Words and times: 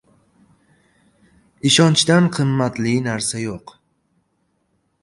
•Ishonchdan 1.71 2.31
qimmatli 2.39 2.95
narsa 3.11 3.47
yo‘q. 3.47 3.77